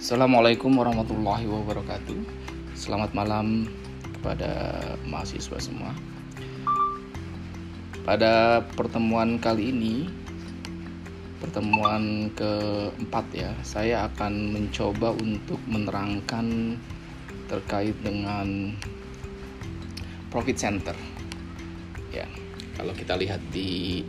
[0.00, 2.16] Assalamualaikum warahmatullahi wabarakatuh.
[2.72, 3.68] Selamat malam
[4.16, 5.92] kepada mahasiswa semua.
[8.08, 10.08] Pada pertemuan kali ini,
[11.36, 16.80] pertemuan keempat ya, saya akan mencoba untuk menerangkan
[17.52, 18.72] terkait dengan
[20.32, 20.96] profit center.
[22.08, 22.24] Ya,
[22.72, 24.00] kalau kita lihat di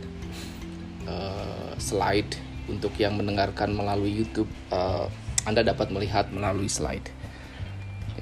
[1.04, 2.32] uh, slide
[2.64, 4.48] untuk yang mendengarkan melalui YouTube.
[4.72, 5.04] Uh,
[5.46, 7.10] anda dapat melihat melalui slide.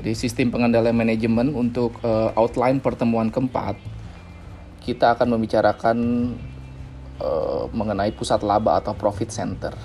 [0.01, 3.77] Jadi sistem pengendalian manajemen untuk uh, outline pertemuan keempat
[4.81, 5.99] kita akan membicarakan
[7.21, 9.77] uh, mengenai pusat laba atau profit center.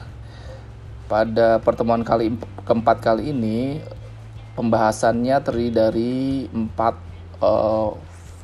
[1.05, 2.31] Pada pertemuan kali
[2.63, 3.83] keempat kali ini
[4.55, 6.13] pembahasannya terdiri dari
[6.47, 6.95] empat
[7.43, 7.91] uh,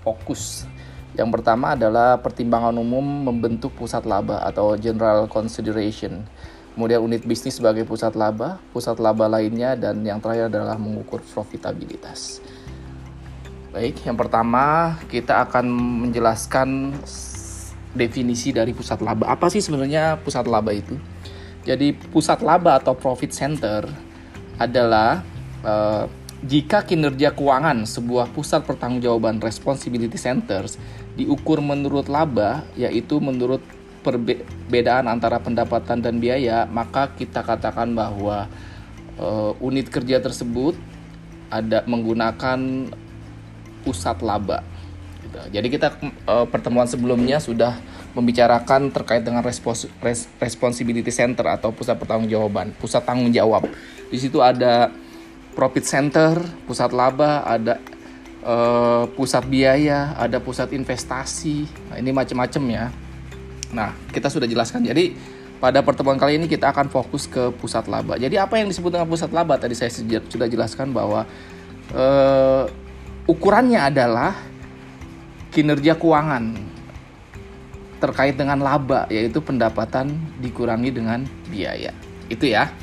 [0.03, 0.67] fokus.
[1.15, 6.27] Yang pertama adalah pertimbangan umum membentuk pusat laba atau general consideration
[6.73, 12.39] kemudian unit bisnis sebagai pusat laba, pusat laba lainnya, dan yang terakhir adalah mengukur profitabilitas.
[13.71, 15.65] Baik, yang pertama kita akan
[16.07, 16.91] menjelaskan
[17.95, 19.31] definisi dari pusat laba.
[19.31, 20.95] Apa sih sebenarnya pusat laba itu?
[21.63, 23.85] Jadi pusat laba atau profit center
[24.57, 25.21] adalah
[25.61, 26.09] uh,
[26.41, 30.81] jika kinerja keuangan sebuah pusat pertanggungjawaban responsibility centers
[31.13, 33.61] diukur menurut laba, yaitu menurut
[34.01, 38.49] perbedaan antara pendapatan dan biaya, maka kita katakan bahwa
[39.21, 40.73] uh, unit kerja tersebut
[41.53, 42.89] ada menggunakan
[43.85, 44.65] pusat laba.
[45.21, 45.37] Gitu.
[45.53, 45.87] Jadi kita
[46.25, 47.77] uh, pertemuan sebelumnya sudah
[48.11, 53.69] membicarakan terkait dengan respons res responsibility center atau pusat pertanggungjawaban, pusat tanggung jawab.
[54.11, 54.91] Di situ ada
[55.55, 57.79] profit center, pusat laba, ada
[58.43, 61.67] uh, pusat biaya, ada pusat investasi.
[61.91, 62.85] Nah, ini macam-macam ya.
[63.71, 64.83] Nah, kita sudah jelaskan.
[64.83, 65.15] Jadi
[65.61, 68.17] pada pertemuan kali ini kita akan fokus ke pusat laba.
[68.17, 69.57] Jadi apa yang disebut dengan pusat laba?
[69.61, 71.23] Tadi saya sudah jelaskan bahwa
[71.93, 72.65] uh,
[73.29, 74.33] ukurannya adalah
[75.53, 76.57] kinerja keuangan
[78.01, 80.09] terkait dengan laba, yaitu pendapatan
[80.41, 81.21] dikurangi dengan
[81.53, 81.93] biaya.
[82.25, 82.73] Itu ya.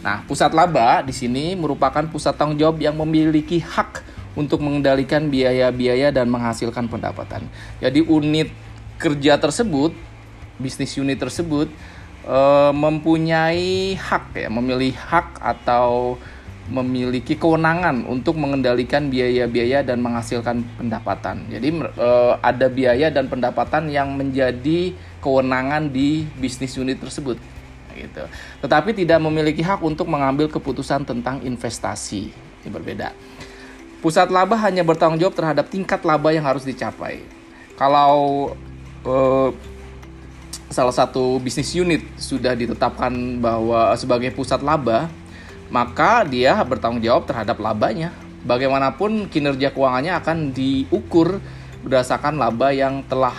[0.00, 4.02] Nah, pusat laba di sini merupakan pusat tanggung jawab yang memiliki hak
[4.32, 7.44] untuk mengendalikan biaya-biaya dan menghasilkan pendapatan.
[7.84, 8.48] Jadi unit
[8.96, 9.92] kerja tersebut
[10.62, 11.66] bisnis unit tersebut
[12.26, 16.16] uh, mempunyai hak ya, memilih hak atau
[16.70, 21.42] memiliki kewenangan untuk mengendalikan biaya-biaya dan menghasilkan pendapatan.
[21.50, 21.68] Jadi
[21.98, 27.36] uh, ada biaya dan pendapatan yang menjadi kewenangan di bisnis unit tersebut
[27.98, 28.24] gitu.
[28.64, 32.32] Tetapi tidak memiliki hak untuk mengambil keputusan tentang investasi.
[32.62, 33.12] Ini berbeda.
[34.00, 37.22] Pusat laba hanya bertanggung jawab terhadap tingkat laba yang harus dicapai.
[37.78, 38.54] Kalau
[39.06, 39.50] uh,
[40.72, 45.06] salah satu bisnis unit sudah ditetapkan bahwa sebagai pusat laba,
[45.68, 48.10] maka dia bertanggung jawab terhadap labanya.
[48.42, 51.38] Bagaimanapun kinerja keuangannya akan diukur
[51.86, 53.36] berdasarkan laba yang telah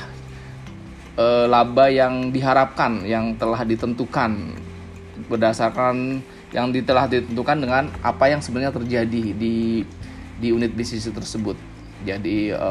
[1.20, 4.56] e, laba yang diharapkan, yang telah ditentukan
[5.28, 6.24] berdasarkan
[6.54, 9.84] yang telah ditentukan dengan apa yang sebenarnya terjadi di
[10.40, 11.58] di unit bisnis tersebut.
[12.08, 12.70] Jadi e,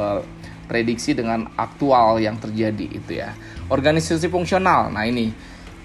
[0.72, 3.36] prediksi dengan aktual yang terjadi itu ya.
[3.68, 4.88] Organisasi fungsional.
[4.88, 5.28] Nah, ini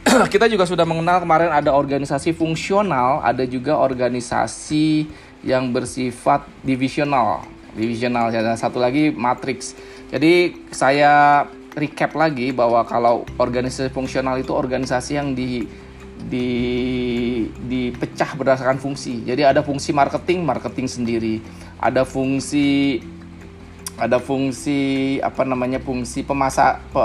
[0.34, 5.12] kita juga sudah mengenal kemarin ada organisasi fungsional, ada juga organisasi
[5.44, 7.44] yang bersifat divisional.
[7.76, 9.76] Divisional dan satu lagi matrix.
[10.08, 11.44] Jadi saya
[11.76, 15.68] recap lagi bahwa kalau organisasi fungsional itu organisasi yang di
[16.18, 16.48] di
[17.68, 19.22] dipecah berdasarkan fungsi.
[19.28, 21.36] Jadi ada fungsi marketing, marketing sendiri.
[21.78, 22.98] Ada fungsi
[23.98, 27.04] ada fungsi apa namanya fungsi pemasak pe,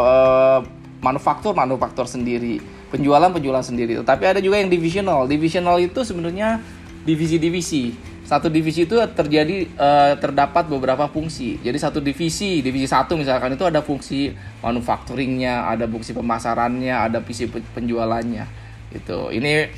[1.01, 2.61] manufaktur manufaktur sendiri.
[2.93, 3.97] Penjualan penjualan sendiri.
[4.05, 5.25] Tetapi ada juga yang divisional.
[5.25, 6.61] Divisional itu sebenarnya
[7.09, 7.97] divisi-divisi.
[8.23, 11.59] Satu divisi itu terjadi uh, terdapat beberapa fungsi.
[11.65, 14.33] Jadi satu divisi divisi satu misalkan itu ada fungsi
[14.63, 18.45] manufacturingnya ada fungsi pemasarannya ada fungsi penjualannya.
[18.93, 19.69] Itu ini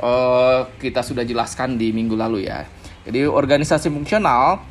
[0.00, 2.64] uh, kita sudah jelaskan di minggu lalu ya.
[3.04, 4.64] Jadi organisasi fungsional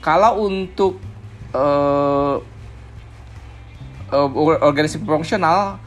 [0.00, 1.09] kalau untuk
[1.54, 2.36] uh,
[4.10, 4.28] uh,
[4.64, 5.78] organisasi fungsional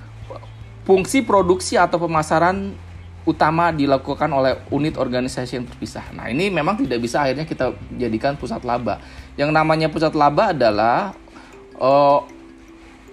[0.84, 2.76] fungsi produksi atau pemasaran
[3.24, 6.04] utama dilakukan oleh unit organisasi yang terpisah.
[6.12, 9.00] Nah, ini memang tidak bisa akhirnya kita jadikan pusat laba.
[9.40, 11.16] Yang namanya pusat laba adalah
[11.80, 12.20] uh,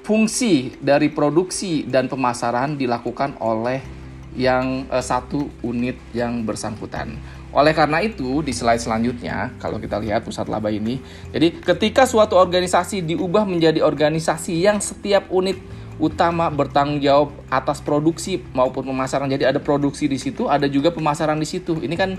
[0.02, 3.78] fungsi dari produksi dan pemasaran dilakukan oleh
[4.34, 7.14] yang uh, satu unit yang bersangkutan.
[7.50, 11.02] Oleh karena itu, di slide selanjutnya, kalau kita lihat pusat laba ini,
[11.34, 15.58] jadi ketika suatu organisasi diubah menjadi organisasi yang setiap unit
[16.00, 19.28] utama bertanggung jawab atas produksi maupun pemasaran.
[19.28, 21.76] Jadi ada produksi di situ, ada juga pemasaran di situ.
[21.76, 22.16] Ini kan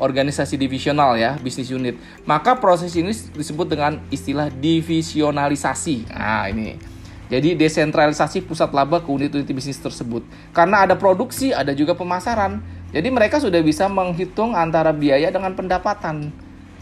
[0.00, 2.00] organisasi divisional ya, bisnis unit.
[2.24, 6.08] Maka proses ini disebut dengan istilah divisionalisasi.
[6.08, 6.80] Nah, ini.
[7.28, 10.24] Jadi desentralisasi pusat laba ke unit-unit bisnis tersebut.
[10.56, 12.77] Karena ada produksi, ada juga pemasaran.
[12.88, 16.32] Jadi mereka sudah bisa menghitung antara biaya dengan pendapatan.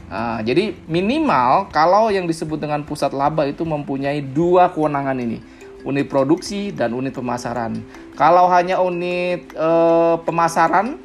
[0.07, 5.43] Nah, jadi minimal kalau yang disebut dengan pusat laba itu mempunyai dua kewenangan ini,
[5.83, 7.83] unit produksi dan unit pemasaran.
[8.15, 11.03] Kalau hanya unit eh, pemasaran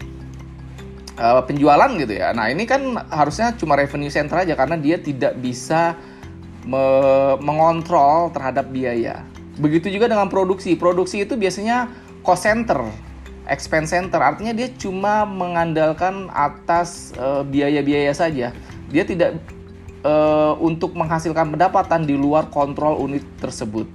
[1.17, 5.33] eh, penjualan gitu ya, nah ini kan harusnya cuma revenue center aja karena dia tidak
[5.41, 5.97] bisa
[6.61, 6.85] me
[7.41, 9.25] mengontrol terhadap biaya.
[9.57, 10.77] Begitu juga dengan produksi.
[10.77, 11.89] Produksi itu biasanya
[12.21, 12.85] cost center,
[13.49, 14.21] expense center.
[14.21, 18.53] Artinya dia cuma mengandalkan atas eh, biaya-biaya saja.
[18.91, 19.39] Dia tidak
[20.03, 23.87] uh, untuk menghasilkan pendapatan di luar kontrol unit tersebut.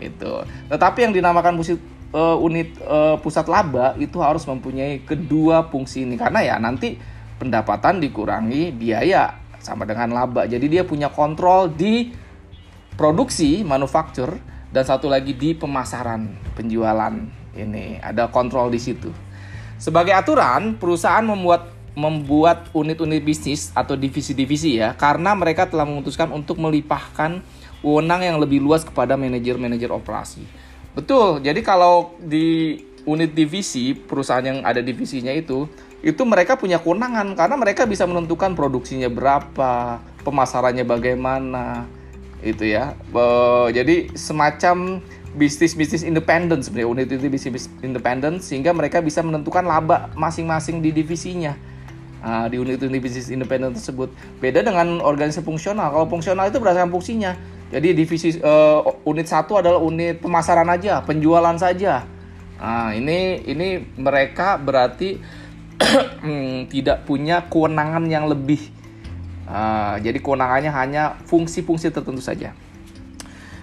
[0.00, 1.78] Itu tetapi yang dinamakan pusat
[2.10, 6.18] uh, unit uh, pusat laba itu harus mempunyai kedua fungsi ini.
[6.18, 6.98] Karena ya nanti
[7.38, 10.46] pendapatan dikurangi biaya sama dengan laba.
[10.50, 12.10] Jadi dia punya kontrol di
[12.98, 14.42] produksi manufaktur
[14.74, 19.10] dan satu lagi di pemasaran penjualan ini ada kontrol di situ
[19.76, 26.56] sebagai aturan perusahaan membuat membuat unit-unit bisnis atau divisi-divisi ya karena mereka telah memutuskan untuk
[26.56, 27.44] melipahkan
[27.84, 30.46] wewenang yang lebih luas kepada manajer-manajer operasi.
[30.96, 31.42] Betul.
[31.42, 35.66] Jadi kalau di unit divisi perusahaan yang ada divisinya itu
[36.02, 41.86] itu mereka punya kewenangan karena mereka bisa menentukan produksinya berapa, pemasarannya bagaimana,
[42.42, 42.98] itu ya.
[43.70, 44.98] jadi semacam
[45.32, 51.56] bisnis-bisnis independen sebenarnya unit itu bisnis independen sehingga mereka bisa menentukan laba masing-masing di divisinya
[52.22, 54.14] uh, di unit-unit bisnis independen tersebut.
[54.38, 55.90] Beda dengan organisasi fungsional.
[55.90, 57.34] Kalau fungsional itu berdasarkan fungsinya.
[57.72, 62.04] Jadi divisi uh, unit satu adalah unit pemasaran aja, penjualan saja.
[62.60, 65.18] Nah, ini ini mereka berarti
[66.24, 68.60] hmm, tidak punya kewenangan yang lebih.
[69.48, 72.52] Uh, jadi kewenangannya hanya fungsi-fungsi tertentu saja.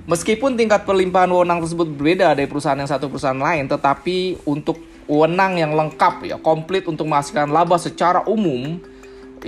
[0.07, 4.79] Meskipun tingkat pelimpahan wewenang tersebut berbeda dari perusahaan yang satu perusahaan lain, tetapi untuk
[5.09, 8.79] wewenang yang lengkap ya, komplit untuk menghasilkan laba secara umum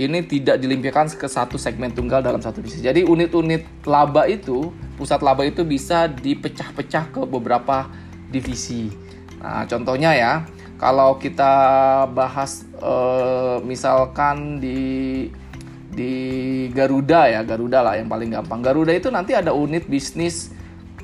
[0.00, 2.80] ini tidak dilimpahkan ke satu segmen tunggal dalam satu bisnis.
[2.80, 7.88] Jadi unit-unit laba itu, pusat laba itu bisa dipecah-pecah ke beberapa
[8.32, 8.88] divisi.
[9.36, 10.32] Nah, contohnya ya,
[10.80, 11.52] kalau kita
[12.16, 14.80] bahas eh, misalkan di
[15.92, 16.14] di
[16.72, 18.64] Garuda ya, Garuda lah yang paling gampang.
[18.64, 20.50] Garuda itu nanti ada unit bisnis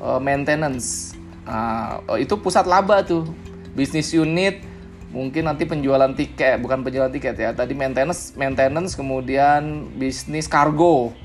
[0.00, 1.12] eh, maintenance.
[1.44, 3.29] Nah, itu pusat laba tuh
[3.73, 4.61] bisnis unit
[5.08, 11.17] mungkin nanti penjualan tiket bukan penjualan tiket ya tadi maintenance maintenance kemudian bisnis kargo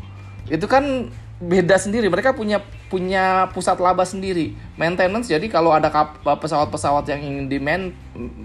[0.48, 1.12] itu kan
[1.44, 2.08] beda sendiri.
[2.08, 4.56] Mereka punya punya pusat laba sendiri.
[4.80, 5.92] Maintenance jadi kalau ada
[6.24, 7.60] pesawat-pesawat yang ingin di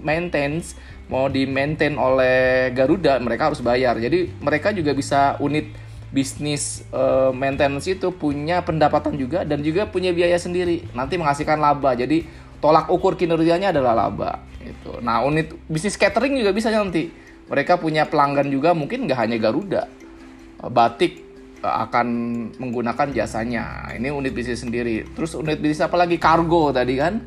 [0.03, 0.75] maintenance
[1.09, 3.95] mau di maintain oleh Garuda mereka harus bayar.
[3.97, 5.71] Jadi mereka juga bisa unit
[6.09, 10.91] bisnis uh, maintenance itu punya pendapatan juga dan juga punya biaya sendiri.
[10.91, 11.95] Nanti menghasilkan laba.
[11.95, 12.27] Jadi
[12.59, 14.99] tolak ukur kinerjanya adalah laba itu.
[14.99, 17.09] Nah unit bisnis catering juga bisa nanti.
[17.49, 19.89] Mereka punya pelanggan juga mungkin nggak hanya Garuda,
[20.69, 21.28] Batik
[21.63, 22.07] akan
[22.55, 23.91] menggunakan jasanya.
[23.95, 25.03] Ini unit bisnis sendiri.
[25.15, 27.19] Terus unit bisnis apa lagi kargo tadi kan?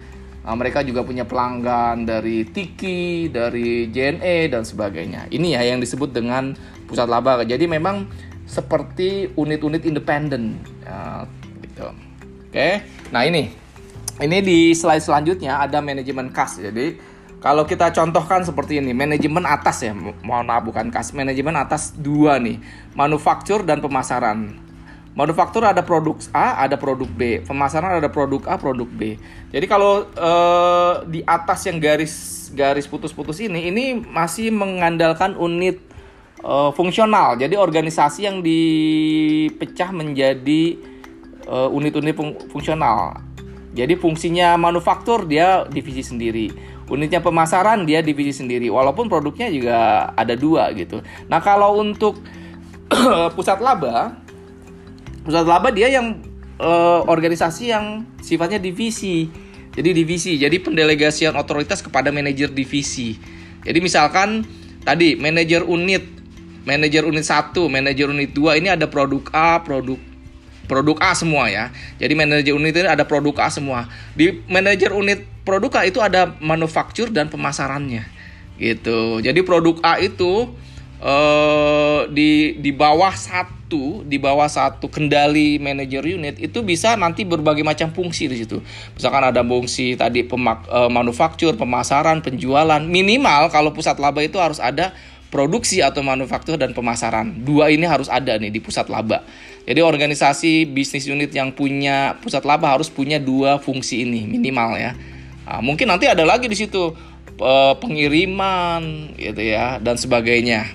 [0.43, 5.31] Nah, mereka juga punya pelanggan dari Tiki, dari JNE dan sebagainya.
[5.31, 6.59] Ini ya yang disebut dengan
[6.91, 7.47] pusat laba.
[7.47, 8.11] Jadi memang
[8.43, 10.59] seperti unit-unit independen.
[10.83, 11.25] Ya,
[11.63, 11.89] gitu.
[12.53, 13.49] Oke, nah ini
[14.21, 16.61] ini di slide selanjutnya ada manajemen kas.
[16.61, 17.01] Jadi
[17.43, 22.39] kalau kita contohkan seperti ini, manajemen atas ya, mohon maaf bukan kas, manajemen atas dua
[22.39, 22.63] nih,
[22.95, 24.55] manufaktur dan pemasaran.
[25.19, 27.43] Manufaktur ada produk A, ada produk B.
[27.43, 29.19] Pemasaran ada produk A, produk B.
[29.51, 35.83] Jadi kalau eh, di atas yang garis garis putus-putus ini, ini masih mengandalkan unit
[36.41, 37.37] eh, fungsional.
[37.37, 40.79] Jadi organisasi yang dipecah menjadi
[41.45, 42.15] eh, unit-unit
[42.49, 43.33] fungsional
[43.73, 46.53] jadi fungsinya manufaktur dia divisi sendiri.
[46.93, 48.69] Unitnya pemasaran dia divisi sendiri.
[48.69, 51.01] Walaupun produknya juga ada dua gitu.
[51.33, 52.21] Nah kalau untuk
[53.37, 54.21] pusat laba,
[55.25, 56.21] pusat laba dia yang
[56.61, 59.33] uh, organisasi yang sifatnya divisi.
[59.73, 63.17] Jadi divisi, jadi pendelegasian otoritas kepada manajer divisi.
[63.65, 64.45] Jadi misalkan
[64.85, 66.05] tadi manajer unit,
[66.69, 69.97] manajer unit 1, manajer unit 2 ini ada produk A, produk
[70.67, 71.71] produk A semua ya.
[71.99, 73.91] Jadi manajer unit ini ada produk A semua.
[74.15, 78.07] Di manajer unit produk A itu ada manufaktur dan pemasarannya.
[78.59, 79.23] Gitu.
[79.23, 80.55] Jadi produk A itu
[81.03, 87.67] uh, di di bawah satu di bawah satu kendali manajer unit itu bisa nanti berbagai
[87.67, 88.63] macam fungsi di situ.
[88.95, 92.81] Misalkan ada fungsi tadi pemak, uh, manufaktur, pemasaran, penjualan.
[92.81, 94.95] Minimal kalau pusat laba itu harus ada
[95.33, 97.33] produksi atau manufaktur dan pemasaran.
[97.41, 99.25] Dua ini harus ada nih di pusat laba.
[99.65, 104.93] Jadi organisasi bisnis unit yang punya pusat laba harus punya dua fungsi ini minimal ya.
[105.49, 106.93] Nah, mungkin nanti ada lagi di situ
[107.81, 110.69] pengiriman gitu ya dan sebagainya.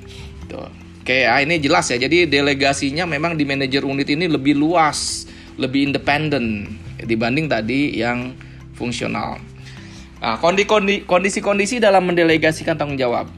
[0.49, 0.67] Tuh.
[1.05, 2.01] Oke, ya, ini jelas ya.
[2.01, 8.35] Jadi delegasinya memang di manajer unit ini lebih luas, lebih independen dibanding tadi yang
[8.75, 9.39] fungsional.
[10.17, 13.29] Nah, kondisi-kondisi dalam mendelegasikan tanggung jawab.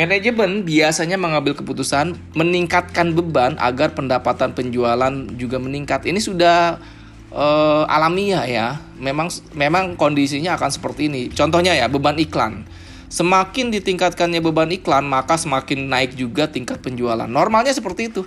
[0.00, 6.08] Manajemen biasanya mengambil keputusan meningkatkan beban agar pendapatan penjualan juga meningkat.
[6.08, 6.80] Ini sudah
[7.28, 8.80] uh, alamiah ya.
[8.96, 11.28] Memang memang kondisinya akan seperti ini.
[11.28, 12.64] Contohnya ya beban iklan.
[13.12, 17.28] Semakin ditingkatkannya beban iklan, maka semakin naik juga tingkat penjualan.
[17.28, 18.24] Normalnya seperti itu.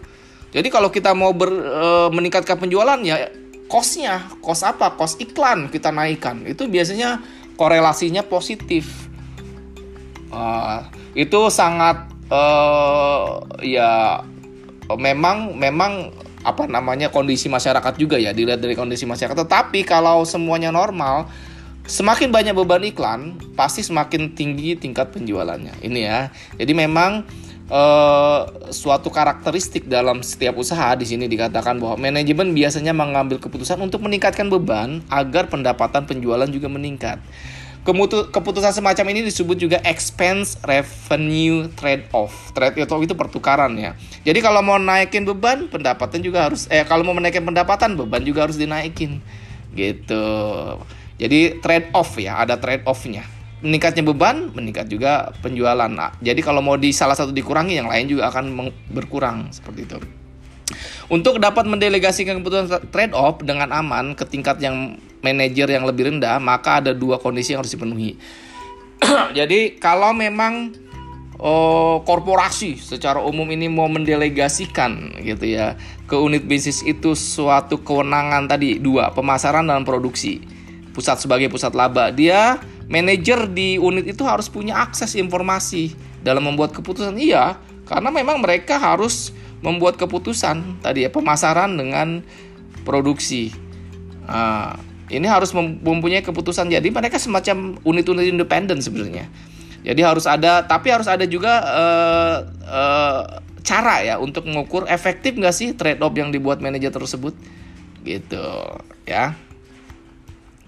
[0.53, 3.34] Jadi kalau kita mau ber, uh, meningkatkan penjualan ya
[3.65, 4.94] kosnya, kos apa?
[4.94, 6.46] Kos iklan kita naikkan.
[6.46, 7.18] Itu biasanya
[7.58, 9.10] korelasinya positif.
[10.30, 14.22] Uh, itu sangat uh, ya
[14.98, 16.12] memang memang
[16.43, 19.48] apa namanya kondisi masyarakat juga ya dilihat dari kondisi masyarakat.
[19.48, 21.32] Tetapi kalau semuanya normal
[21.88, 25.79] semakin banyak beban iklan pasti semakin tinggi tingkat penjualannya.
[25.79, 26.20] Ini ya.
[26.60, 27.24] Jadi memang
[27.72, 28.41] eh,
[28.75, 34.51] suatu karakteristik dalam setiap usaha di sini dikatakan bahwa manajemen biasanya mengambil keputusan untuk meningkatkan
[34.51, 37.24] beban agar pendapatan penjualan juga meningkat
[37.84, 42.56] keputusan semacam ini disebut juga expense revenue trade off.
[42.56, 43.94] Trade off itu pertukaran ya.
[44.24, 48.48] Jadi kalau mau naikin beban, pendapatan juga harus eh kalau mau menaikkan pendapatan, beban juga
[48.48, 49.20] harus dinaikin.
[49.75, 50.25] Gitu.
[51.20, 53.28] Jadi trade off ya, ada trade offnya.
[53.63, 55.88] Meningkatnya beban, meningkat juga penjualan.
[56.20, 60.00] Jadi kalau mau di salah satu dikurangi, yang lain juga akan berkurang seperti itu.
[61.12, 66.40] Untuk dapat mendelegasikan keputusan trade off dengan aman ke tingkat yang manajer yang lebih rendah,
[66.40, 68.16] maka ada dua kondisi yang harus dipenuhi.
[69.38, 70.72] Jadi kalau memang
[71.44, 75.76] oh, korporasi secara umum ini mau mendelegasikan gitu ya
[76.08, 80.40] ke unit bisnis itu suatu kewenangan tadi dua pemasaran dan produksi.
[80.94, 82.14] Pusat sebagai pusat laba.
[82.14, 87.18] Dia manajer di unit itu harus punya akses informasi dalam membuat keputusan.
[87.20, 92.22] Iya karena memang mereka harus membuat keputusan tadi ya pemasaran dengan
[92.84, 93.55] produksi.
[94.27, 94.75] Nah,
[95.08, 96.67] ini harus mempunyai keputusan.
[96.67, 99.32] Jadi mereka semacam unit-unit independen sebenarnya.
[99.84, 103.22] Jadi harus ada tapi harus ada juga uh, uh,
[103.63, 107.36] cara ya untuk mengukur efektif nggak sih trade off yang dibuat manajer tersebut?
[108.03, 108.48] Gitu
[109.08, 109.36] ya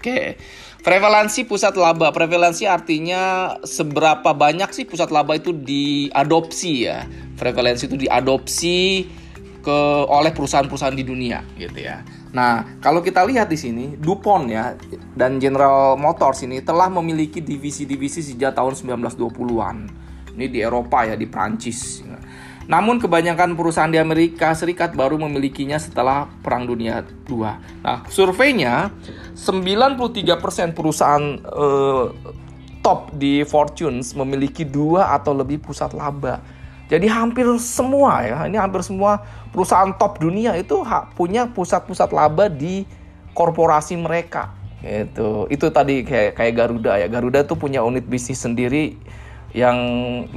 [0.06, 0.38] oke
[0.86, 7.02] prevalensi pusat laba prevalensi artinya seberapa banyak sih pusat laba itu diadopsi ya
[7.34, 8.78] prevalensi itu diadopsi
[9.66, 14.76] ke oleh perusahaan-perusahaan di dunia gitu ya Nah, kalau kita lihat di sini, DuPont ya
[15.16, 19.76] dan General Motors ini telah memiliki divisi-divisi sejak tahun 1920-an.
[20.36, 22.04] Ini di Eropa ya, di Prancis.
[22.66, 27.46] Namun kebanyakan perusahaan di Amerika Serikat baru memilikinya setelah Perang Dunia II.
[27.82, 28.90] Nah, surveinya
[29.38, 32.06] 93% perusahaan eh,
[32.82, 36.42] top di Fortunes memiliki dua atau lebih pusat laba.
[36.86, 39.18] Jadi hampir semua ya, ini hampir semua
[39.50, 40.86] perusahaan top dunia itu
[41.18, 42.86] punya pusat-pusat laba di
[43.34, 44.54] korporasi mereka.
[44.86, 47.10] Itu itu tadi kayak kayak Garuda ya.
[47.10, 48.94] Garuda tuh punya unit bisnis sendiri
[49.56, 49.78] yang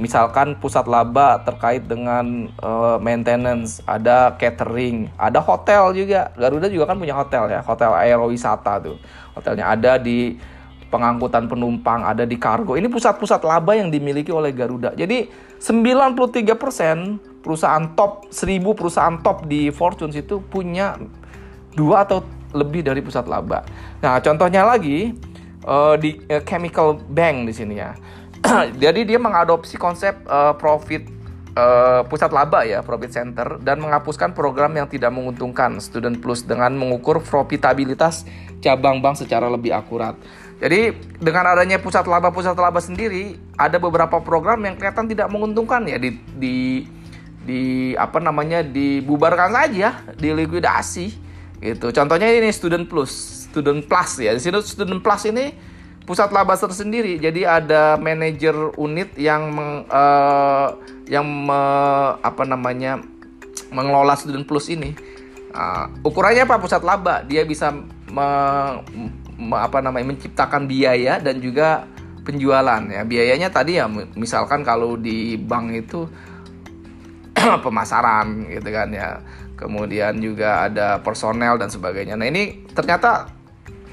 [0.00, 6.32] misalkan pusat laba terkait dengan uh, maintenance, ada catering, ada hotel juga.
[6.40, 8.96] Garuda juga kan punya hotel ya, hotel aerowisata tuh.
[9.36, 10.40] Hotelnya ada di
[10.88, 12.80] pengangkutan penumpang, ada di kargo.
[12.80, 14.96] Ini pusat-pusat laba yang dimiliki oleh Garuda.
[14.96, 15.28] Jadi
[15.60, 20.96] 93% perusahaan top 1000 perusahaan top di Fortune itu punya
[21.76, 22.24] dua atau
[22.56, 23.62] lebih dari pusat laba.
[24.00, 25.12] Nah, contohnya lagi
[25.68, 27.94] uh, di uh, Chemical Bank di sini ya.
[28.82, 31.04] Jadi dia mengadopsi konsep uh, profit
[31.56, 36.72] uh, pusat laba ya, profit center dan menghapuskan program yang tidak menguntungkan Student Plus dengan
[36.76, 38.24] mengukur profitabilitas
[38.64, 40.16] cabang bank secara lebih akurat.
[40.60, 45.88] Jadi dengan adanya pusat laba pusat laba sendiri ada beberapa program yang kelihatan tidak menguntungkan
[45.88, 46.84] ya di di
[47.40, 47.60] di
[47.96, 51.06] apa namanya dibubarkan saja, dilikuidasi
[51.64, 51.88] gitu.
[51.92, 54.36] Contohnya ini Student Plus, Student Plus ya.
[54.36, 55.69] Di sini Student Plus ini
[56.04, 57.20] pusat laba tersendiri.
[57.20, 60.74] Jadi ada manajer unit yang meng, uh,
[61.06, 61.60] yang me,
[62.20, 63.00] apa namanya
[63.70, 64.92] mengelola Student Plus ini.
[65.50, 67.26] Uh, ukurannya apa pusat laba?
[67.26, 67.74] Dia bisa
[68.10, 68.28] me,
[69.56, 71.88] apa namanya menciptakan biaya dan juga
[72.20, 76.04] penjualan ya biayanya tadi ya misalkan kalau di bank itu
[77.64, 79.18] pemasaran gitu kan ya
[79.56, 83.39] kemudian juga ada personel dan sebagainya nah ini ternyata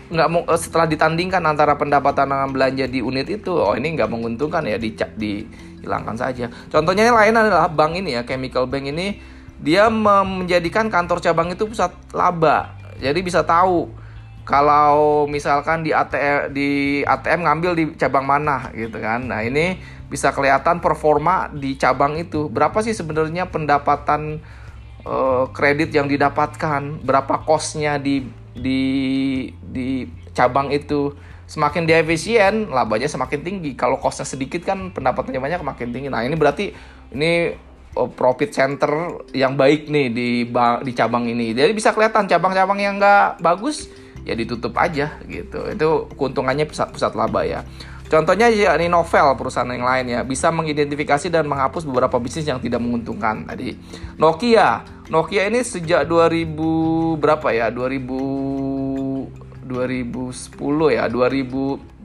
[0.07, 4.07] nggak mau eh, setelah ditandingkan antara pendapatan dengan belanja di unit itu oh ini nggak
[4.07, 6.47] menguntungkan ya di dihilangkan saja.
[6.71, 9.19] Contohnya yang lain adalah bank ini ya chemical bank ini
[9.57, 12.77] dia menjadikan kantor cabang itu pusat laba.
[12.97, 13.89] Jadi bisa tahu
[14.47, 16.69] kalau misalkan di ATM di
[17.03, 19.27] ATM ngambil di cabang mana gitu kan.
[19.27, 19.75] Nah ini
[20.07, 22.47] bisa kelihatan performa di cabang itu.
[22.47, 24.39] Berapa sih sebenarnya pendapatan
[25.03, 27.03] uh, kredit yang didapatkan?
[27.03, 28.23] Berapa kosnya di
[28.59, 28.83] di
[29.61, 31.13] di cabang itu.
[31.47, 33.71] Semakin dia efisien labanya semakin tinggi.
[33.79, 36.11] Kalau kosnya sedikit kan pendapatannya banyak makin tinggi.
[36.11, 36.75] Nah ini berarti
[37.15, 37.55] ini
[37.95, 40.29] uh, profit center yang baik nih di
[40.83, 41.55] di cabang ini.
[41.55, 43.87] Jadi bisa kelihatan cabang-cabang yang nggak bagus
[44.27, 45.71] ya ditutup aja gitu.
[45.71, 47.63] Itu keuntungannya pusat pusat laba ya
[48.07, 52.63] Contohnya ya ini novel perusahaan yang lain ya bisa mengidentifikasi dan menghapus beberapa bisnis yang
[52.63, 53.75] tidak menguntungkan tadi.
[54.15, 57.67] Nokia, Nokia ini sejak 2000 berapa ya?
[57.67, 61.99] 2000 2010 ya, 2000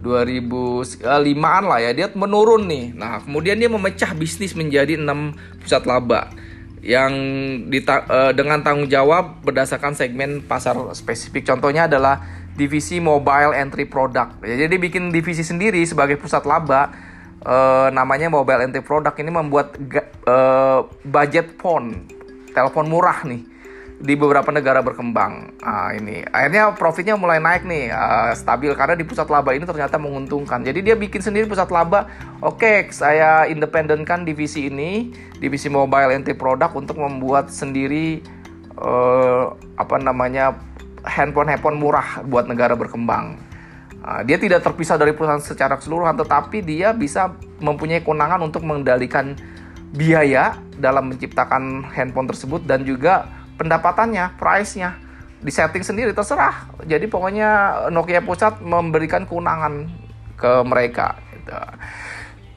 [0.00, 2.96] 2005-an lah ya dia menurun nih.
[2.96, 6.32] Nah, kemudian dia memecah bisnis menjadi 6 pusat laba
[6.80, 7.12] yang
[7.68, 11.44] uh, dengan tanggung jawab berdasarkan segmen pasar spesifik.
[11.44, 14.44] Contohnya adalah divisi mobile entry product.
[14.44, 16.92] Ya, jadi bikin divisi sendiri sebagai pusat laba.
[17.40, 19.72] Uh, namanya mobile entry product ini membuat
[20.28, 22.04] uh, budget phone,
[22.52, 23.40] telepon murah nih
[23.96, 25.56] di beberapa negara berkembang.
[25.60, 29.96] Nah, ini akhirnya profitnya mulai naik nih, uh, stabil karena di pusat laba ini ternyata
[29.96, 30.60] menguntungkan.
[30.60, 32.12] Jadi dia bikin sendiri pusat laba.
[32.44, 35.08] Oke, okay, saya independenkan divisi ini,
[35.40, 38.20] divisi mobile entry product untuk membuat sendiri
[38.76, 40.60] uh, apa namanya
[41.04, 43.40] handphone-handphone murah buat negara berkembang.
[44.00, 49.36] Uh, dia tidak terpisah dari perusahaan secara keseluruhan, tetapi dia bisa mempunyai kewenangan untuk mengendalikan
[49.92, 53.28] biaya dalam menciptakan handphone tersebut dan juga
[53.60, 54.96] pendapatannya, price-nya
[55.40, 56.68] di setting sendiri terserah.
[56.84, 59.88] Jadi pokoknya Nokia Pusat memberikan keunangan
[60.36, 61.16] ke mereka.
[61.36, 61.52] Gitu.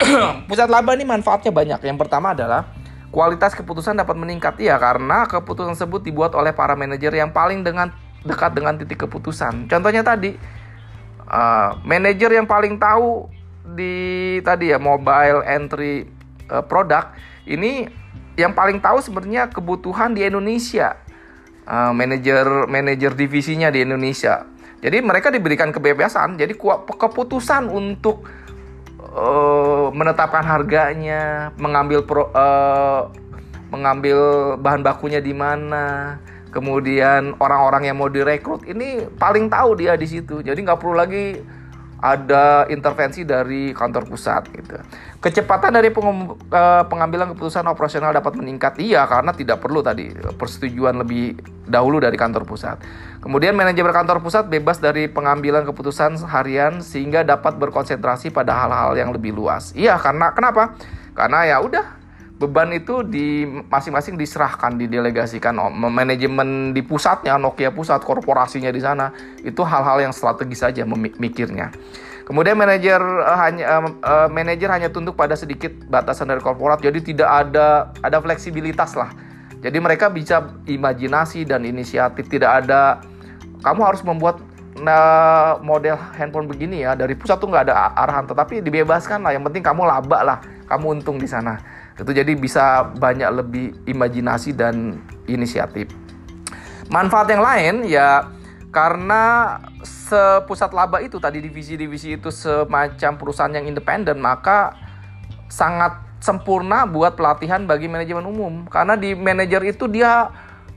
[0.52, 1.80] pusat laba ini manfaatnya banyak.
[1.84, 2.68] Yang pertama adalah
[3.14, 7.94] kualitas keputusan dapat meningkat ya karena keputusan tersebut dibuat oleh para manajer yang paling dengan
[8.24, 9.68] dekat dengan titik keputusan.
[9.68, 10.36] Contohnya tadi
[11.28, 13.28] uh, manajer yang paling tahu
[13.64, 16.08] di tadi ya mobile entry
[16.52, 17.16] uh, produk
[17.48, 17.88] ini
[18.36, 21.00] yang paling tahu sebenarnya kebutuhan di Indonesia
[21.64, 24.44] uh, manajer manajer divisinya di Indonesia
[24.84, 26.52] jadi mereka diberikan kebebasan jadi
[26.92, 28.28] keputusan untuk
[29.16, 33.08] uh, menetapkan harganya mengambil pro, uh,
[33.72, 36.20] mengambil bahan bakunya di mana
[36.54, 41.42] kemudian orang-orang yang mau direkrut ini paling tahu dia di situ jadi nggak perlu lagi
[42.04, 44.76] ada intervensi dari kantor pusat gitu.
[45.24, 51.40] Kecepatan dari eh, pengambilan keputusan operasional dapat meningkat iya karena tidak perlu tadi persetujuan lebih
[51.64, 52.84] dahulu dari kantor pusat.
[53.24, 59.16] Kemudian manajemen kantor pusat bebas dari pengambilan keputusan harian sehingga dapat berkonsentrasi pada hal-hal yang
[59.16, 59.72] lebih luas.
[59.72, 60.76] Iya karena kenapa?
[61.16, 62.03] Karena ya udah
[62.42, 65.54] beban itu di masing-masing diserahkan didelegasikan.
[65.62, 69.14] Oh, manajemen di pusatnya Nokia pusat korporasinya di sana
[69.46, 71.72] itu hal-hal yang strategis saja memikirnya
[72.24, 77.00] kemudian manajer uh, hanya uh, uh, manajer hanya tunduk pada sedikit batasan dari korporat jadi
[77.04, 79.12] tidak ada ada fleksibilitas lah.
[79.64, 83.00] Jadi mereka bisa imajinasi dan inisiatif tidak ada
[83.64, 84.44] kamu harus membuat
[84.84, 89.44] nah, model handphone begini ya dari pusat tuh nggak ada arahan tetapi dibebaskan lah yang
[89.48, 91.56] penting kamu laba lah kamu untung di sana
[92.00, 95.90] itu jadi bisa banyak lebih imajinasi dan inisiatif.
[96.90, 98.28] Manfaat yang lain ya
[98.74, 104.74] karena sepusat laba itu tadi divisi-divisi itu semacam perusahaan yang independen maka
[105.48, 110.34] sangat sempurna buat pelatihan bagi manajemen umum karena di manajer itu dia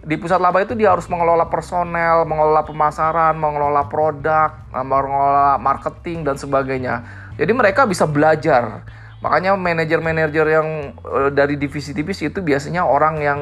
[0.07, 6.38] di pusat laba itu dia harus mengelola personel, mengelola pemasaran, mengelola produk, mengelola marketing dan
[6.38, 7.02] sebagainya.
[7.35, 8.87] Jadi mereka bisa belajar
[9.24, 10.68] Makanya manajer-manajer yang
[11.00, 13.40] uh, dari divisi-divisi itu biasanya orang yang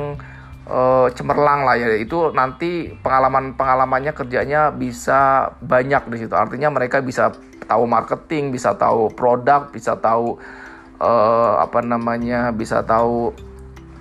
[0.70, 1.98] uh, cemerlang lah ya.
[1.98, 6.34] Itu nanti pengalaman-pengalamannya kerjanya bisa banyak di situ.
[6.34, 7.34] Artinya mereka bisa
[7.66, 10.38] tahu marketing, bisa tahu produk, bisa tahu
[11.02, 13.34] uh, apa namanya, bisa tahu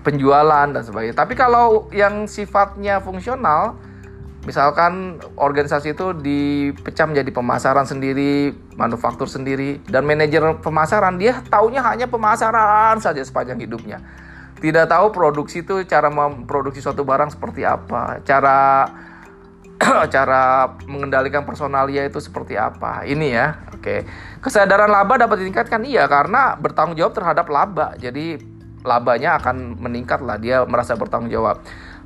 [0.03, 1.15] penjualan dan sebagainya.
[1.15, 3.79] Tapi kalau yang sifatnya fungsional
[4.43, 12.11] Misalkan organisasi itu dipecah menjadi pemasaran sendiri, manufaktur sendiri, dan manajer pemasaran dia taunya hanya
[12.11, 14.03] pemasaran saja sepanjang hidupnya.
[14.59, 18.91] Tidak tahu produksi itu cara memproduksi suatu barang seperti apa, cara
[20.13, 23.07] cara mengendalikan personalia itu seperti apa.
[23.07, 23.47] Ini ya,
[23.79, 23.95] oke.
[24.43, 27.95] Kesadaran laba dapat ditingkatkan iya karena bertanggung jawab terhadap laba.
[27.95, 28.39] Jadi
[28.83, 31.63] labanya akan meningkat lah dia merasa bertanggung jawab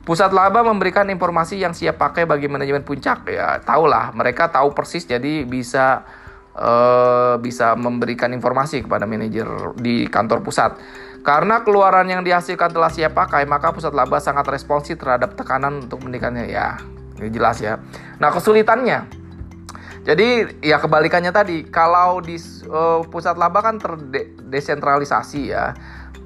[0.08, 3.28] Pusat laba memberikan informasi yang siap pakai bagi manajemen puncak.
[3.28, 6.08] Ya tahulah mereka tahu persis jadi bisa
[6.56, 10.80] uh, bisa memberikan informasi kepada manajer di kantor pusat.
[11.28, 16.00] Karena keluaran yang dihasilkan telah siap pakai maka pusat laba sangat responsif terhadap tekanan untuk
[16.08, 16.80] meningkatnya ya
[17.20, 17.76] ini jelas ya.
[18.24, 19.28] Nah kesulitannya.
[20.08, 22.40] Jadi ya kebalikannya tadi kalau di
[22.72, 25.76] uh, pusat laba kan terdesentralisasi ya.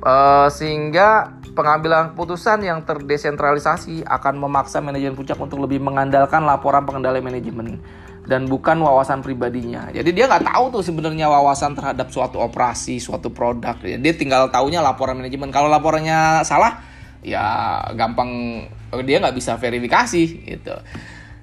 [0.06, 7.23] Uh, sehingga pengambilan keputusan yang terdesentralisasi akan memaksa manajemen puncak untuk lebih mengandalkan laporan pengendalian
[7.23, 7.79] manajemen
[8.25, 9.89] dan bukan wawasan pribadinya.
[9.89, 13.75] Jadi dia nggak tahu tuh sebenarnya wawasan terhadap suatu operasi, suatu produk.
[13.81, 15.49] Dia tinggal tahunya laporan manajemen.
[15.49, 16.79] Kalau laporannya salah,
[17.25, 18.63] ya gampang
[19.03, 20.75] dia nggak bisa verifikasi gitu.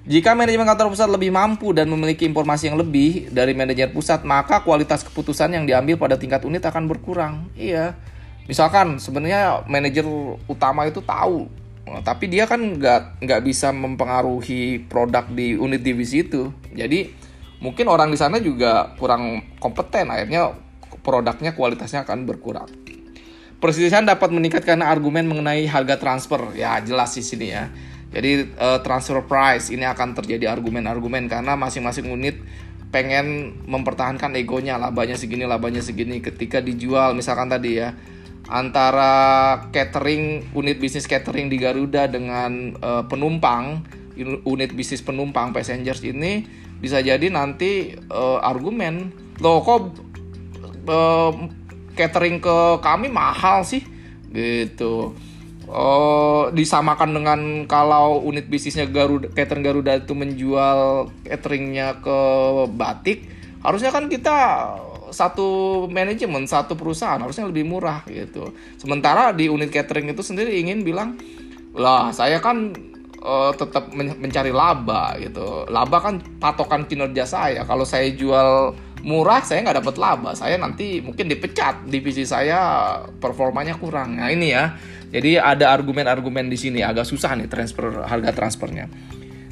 [0.09, 4.65] Jika manajemen kantor pusat lebih mampu dan memiliki informasi yang lebih dari manajer pusat, maka
[4.65, 7.51] kualitas keputusan yang diambil pada tingkat unit akan berkurang.
[7.53, 7.93] Iya
[8.49, 10.09] misalkan sebenarnya manajer
[10.49, 11.45] utama itu tahu.
[11.85, 16.49] Tapi dia kan nggak nggak bisa mempengaruhi produk di unit divisi itu.
[16.73, 17.13] Jadi
[17.61, 20.09] mungkin orang di sana juga kurang kompeten.
[20.09, 20.53] Akhirnya
[21.05, 22.69] produknya kualitasnya akan berkurang.
[23.61, 26.53] Perselisihan dapat meningkat karena argumen mengenai harga transfer.
[26.57, 27.69] Ya jelas di sini ya.
[28.09, 32.41] Jadi uh, transfer price ini akan terjadi argumen-argumen karena masing-masing unit
[32.93, 34.77] pengen mempertahankan egonya.
[34.77, 36.21] Labanya segini labanya segini.
[36.21, 37.97] Ketika dijual misalkan tadi ya
[38.49, 39.13] antara
[39.69, 43.85] catering unit bisnis catering di Garuda dengan uh, penumpang
[44.19, 46.43] unit bisnis penumpang passengers ini
[46.81, 49.95] bisa jadi nanti uh, argumen loh kok
[50.89, 51.31] uh,
[51.93, 53.85] catering ke kami mahal sih?
[54.33, 55.13] Gitu.
[55.69, 62.19] Uh, disamakan dengan kalau unit bisnisnya Garuda catering Garuda itu menjual cateringnya ke
[62.73, 63.29] batik
[63.61, 64.37] harusnya kan kita
[65.11, 68.53] satu manajemen satu perusahaan harusnya lebih murah gitu.
[68.77, 71.19] Sementara di unit catering itu sendiri ingin bilang
[71.77, 72.73] lah saya kan
[73.21, 75.67] uh, tetap men mencari laba gitu.
[75.67, 77.61] Laba kan patokan kinerja saya.
[77.67, 80.31] Kalau saya jual murah saya nggak dapat laba.
[80.35, 84.19] Saya nanti mungkin dipecat divisi saya performanya kurang.
[84.19, 84.75] Nah ini ya.
[85.09, 88.85] Jadi ada argumen-argumen di sini agak susah nih transfer harga transfernya.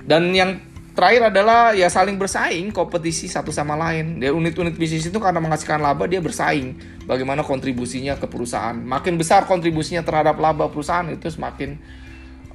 [0.05, 0.61] Dan yang
[0.97, 4.17] terakhir adalah ya saling bersaing kompetisi satu sama lain.
[4.17, 6.73] Dia unit-unit bisnis itu karena menghasilkan laba dia bersaing.
[7.05, 8.73] Bagaimana kontribusinya ke perusahaan.
[8.73, 11.77] Makin besar kontribusinya terhadap laba perusahaan itu semakin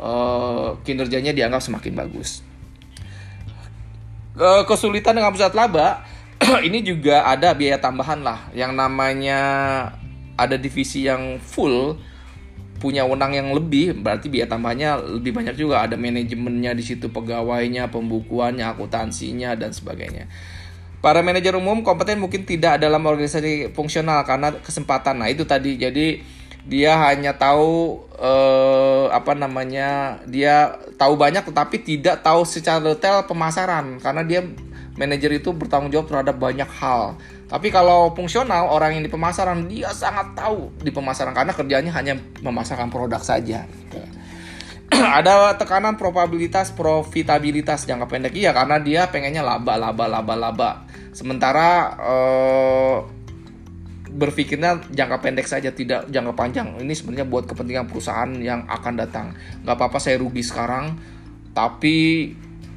[0.03, 2.43] uh, kinerjanya dianggap semakin bagus.
[4.35, 6.03] Uh, kesulitan dengan pusat laba
[6.67, 8.51] ini juga ada biaya tambahan lah.
[8.51, 9.41] Yang namanya
[10.35, 11.95] ada divisi yang full
[12.83, 15.87] punya wenang yang lebih berarti biaya tambahnya lebih banyak juga.
[15.87, 20.27] Ada manajemennya di situ pegawainya pembukuannya akuntansinya dan sebagainya.
[20.99, 25.23] Para manajer umum kompeten mungkin tidak dalam organisasi fungsional karena kesempatan.
[25.23, 25.79] Nah itu tadi.
[25.79, 26.19] Jadi
[26.67, 34.03] dia hanya tahu eh, apa namanya dia tahu banyak tetapi tidak tahu secara detail pemasaran.
[34.03, 34.43] Karena dia
[34.99, 37.15] manajer itu bertanggung jawab terhadap banyak hal
[37.53, 42.17] tapi kalau fungsional orang yang di pemasaran dia sangat tahu di pemasaran karena kerjanya hanya
[42.41, 43.69] memasarkan produk saja.
[45.21, 50.71] Ada tekanan probabilitas profitabilitas jangka pendek iya karena dia pengennya laba laba laba laba.
[51.13, 52.97] Sementara eh,
[54.09, 56.81] berpikirnya jangka pendek saja tidak jangka panjang.
[56.81, 59.37] Ini sebenarnya buat kepentingan perusahaan yang akan datang.
[59.61, 60.97] Gak apa-apa saya rugi sekarang,
[61.53, 62.33] tapi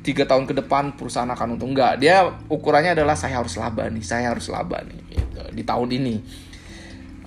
[0.06, 4.06] tiga tahun ke depan perusahaan akan untung enggak dia ukurannya adalah saya harus laba nih
[4.06, 6.16] saya harus laba nih gitu, di tahun ini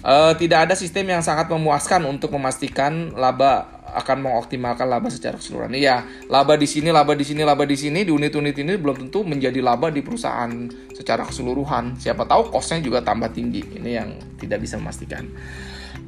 [0.07, 5.73] uh, tidak ada sistem yang sangat memuaskan untuk memastikan laba akan mengoptimalkan laba secara keseluruhan.
[5.73, 9.25] Iya, laba di sini, laba di sini, laba di sini di unit-unit ini belum tentu
[9.25, 10.53] menjadi laba di perusahaan
[10.93, 11.97] secara keseluruhan.
[11.97, 13.65] Siapa tahu kosnya juga tambah tinggi.
[13.81, 15.25] Ini yang tidak bisa memastikan.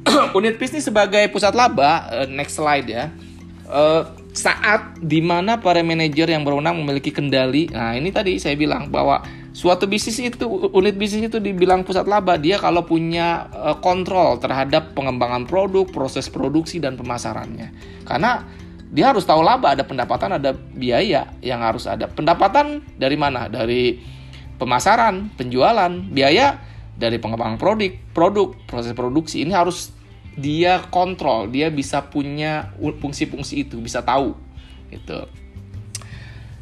[0.37, 3.09] unit bisnis sebagai pusat laba, uh, next slide ya.
[3.65, 7.67] Uh, saat di mana para manajer yang berwenang memiliki kendali.
[7.71, 9.19] Nah ini tadi saya bilang bahwa
[9.51, 14.95] suatu bisnis itu unit bisnis itu dibilang pusat laba dia kalau punya uh, kontrol terhadap
[14.95, 17.75] pengembangan produk proses produksi dan pemasarannya.
[18.07, 18.47] Karena
[18.91, 22.07] dia harus tahu laba ada pendapatan ada biaya yang harus ada.
[22.07, 23.51] Pendapatan dari mana?
[23.51, 23.99] Dari
[24.55, 26.55] pemasaran penjualan biaya
[26.95, 29.43] dari pengembangan produk produk proses produksi.
[29.43, 29.91] Ini harus
[30.41, 34.33] dia kontrol, dia bisa punya fungsi-fungsi itu, bisa tahu
[34.89, 35.29] gitu.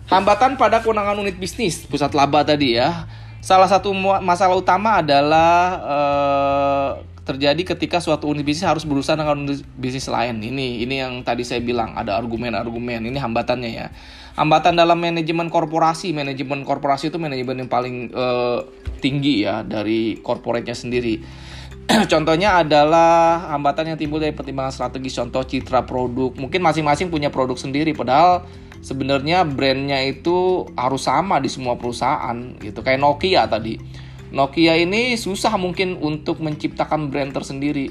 [0.09, 3.05] Hambatan pada kewenangan unit bisnis pusat laba tadi ya.
[3.39, 6.89] Salah satu masalah utama adalah eh,
[7.23, 10.41] terjadi ketika suatu unit bisnis harus berusaha dengan unit bisnis lain.
[10.41, 13.05] Ini ini yang tadi saya bilang ada argumen-argumen.
[13.05, 13.87] Ini hambatannya ya.
[14.33, 16.09] Hambatan dalam manajemen korporasi.
[16.09, 18.59] Manajemen korporasi itu manajemen yang paling eh,
[18.97, 21.21] tinggi ya dari korporatnya sendiri
[22.13, 25.17] contohnya adalah hambatan yang timbul dari pertimbangan strategis.
[25.17, 26.29] Contoh citra produk.
[26.37, 28.45] Mungkin masing-masing punya produk sendiri padahal
[28.85, 32.85] sebenarnya brandnya itu harus sama di semua perusahaan gitu.
[32.85, 33.81] Kayak Nokia tadi.
[34.29, 37.89] Nokia ini susah mungkin untuk menciptakan brand tersendiri.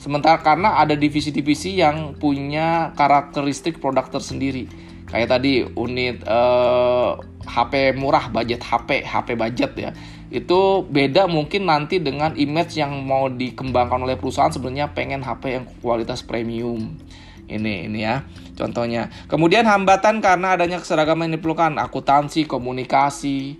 [0.00, 4.64] Sementara karena ada divisi-divisi yang punya karakteristik produk tersendiri.
[5.04, 7.10] Kayak tadi unit eh,
[7.44, 9.90] HP murah budget HP HP budget ya
[10.34, 15.64] itu beda mungkin nanti dengan image yang mau dikembangkan oleh perusahaan sebenarnya pengen HP yang
[15.78, 16.98] kualitas premium.
[17.46, 18.26] Ini ini ya
[18.58, 19.14] contohnya.
[19.30, 23.54] Kemudian hambatan karena adanya keseragaman yang diperlukan akuntansi komunikasi.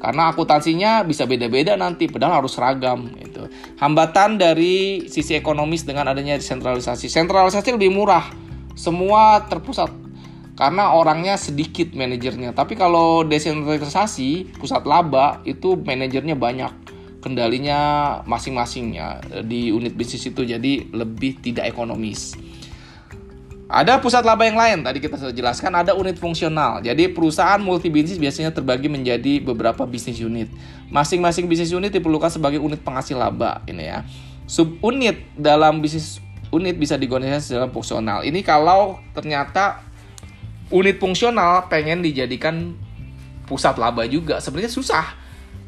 [0.00, 6.40] Karena akuntansinya bisa beda-beda nanti padahal harus seragam itu hambatan dari sisi ekonomis dengan adanya
[6.40, 7.12] desentralisasi.
[7.12, 8.24] Sentralisasi lebih murah.
[8.72, 9.92] Semua terpusat
[10.58, 16.72] karena orangnya sedikit manajernya tapi kalau desentralisasi pusat laba itu manajernya banyak
[17.20, 17.78] kendalinya
[18.24, 22.34] masing-masingnya di unit bisnis itu jadi lebih tidak ekonomis
[23.70, 26.82] ada pusat laba yang lain, tadi kita sudah jelaskan ada unit fungsional.
[26.82, 30.50] Jadi perusahaan multi bisnis biasanya terbagi menjadi beberapa bisnis unit.
[30.90, 34.02] Masing-masing bisnis unit diperlukan sebagai unit penghasil laba ini ya.
[34.50, 36.18] Subunit dalam bisnis
[36.50, 38.26] unit bisa digolongkan dalam fungsional.
[38.26, 39.86] Ini kalau ternyata
[40.70, 42.74] unit fungsional pengen dijadikan
[43.46, 44.38] pusat laba juga.
[44.38, 45.18] Sebenarnya susah.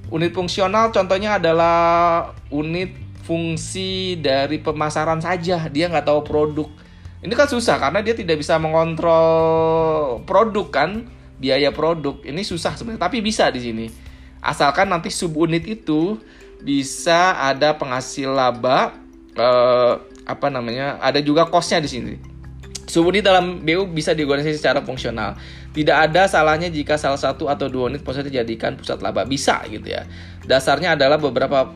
[0.09, 2.95] Unit fungsional contohnya adalah unit
[3.27, 5.67] fungsi dari pemasaran saja.
[5.69, 6.69] Dia nggak tahu produk
[7.23, 11.07] ini kan susah karena dia tidak bisa mengontrol produk kan,
[11.39, 12.19] biaya produk.
[12.27, 13.87] Ini susah sebenarnya, tapi bisa di sini.
[14.43, 16.19] Asalkan nanti subunit itu
[16.67, 18.99] bisa ada penghasil laba
[19.39, 19.95] eh,
[20.27, 20.99] apa namanya?
[20.99, 22.15] Ada juga kosnya di sini.
[22.87, 25.39] Subunit dalam BU bisa diorganisasi secara fungsional.
[25.73, 29.25] Tidak ada salahnya jika salah satu atau dua unit positif dijadikan pusat laba.
[29.25, 30.05] Bisa gitu ya.
[30.45, 31.73] Dasarnya adalah beberapa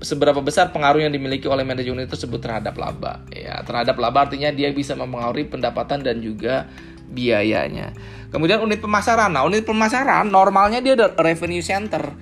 [0.00, 3.24] seberapa besar pengaruh yang dimiliki oleh manajemen itu tersebut terhadap laba.
[3.32, 6.68] Ya, terhadap laba artinya dia bisa mempengaruhi pendapatan dan juga
[7.10, 7.92] biayanya.
[8.30, 9.34] Kemudian unit pemasaran.
[9.34, 12.14] Nah, unit pemasaran normalnya dia ada revenue center.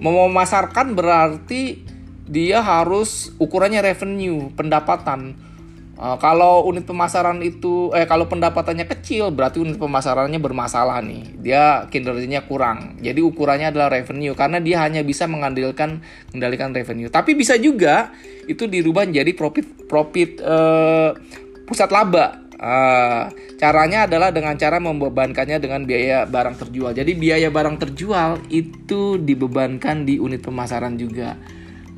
[0.00, 1.84] Mau memasarkan berarti
[2.24, 5.49] dia harus ukurannya revenue, pendapatan
[6.00, 11.36] Uh, kalau unit pemasaran itu eh kalau pendapatannya kecil berarti unit pemasarannya bermasalah nih.
[11.36, 12.96] Dia kinerjanya kurang.
[13.04, 16.00] Jadi ukurannya adalah revenue karena dia hanya bisa mengandalkan
[16.32, 17.12] mengendalikan revenue.
[17.12, 18.16] Tapi bisa juga
[18.48, 21.12] itu dirubah menjadi profit profit uh,
[21.68, 22.48] pusat laba.
[22.56, 23.28] Uh,
[23.60, 26.96] caranya adalah dengan cara membebankannya dengan biaya barang terjual.
[26.96, 31.36] Jadi biaya barang terjual itu dibebankan di unit pemasaran juga.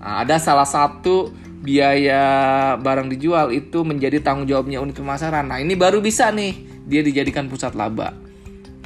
[0.03, 1.31] Uh, ada salah satu
[1.63, 2.23] biaya
[2.83, 5.47] barang dijual itu menjadi tanggung jawabnya unit pemasaran.
[5.47, 8.19] Nah, ini baru bisa nih dia dijadikan pusat laba.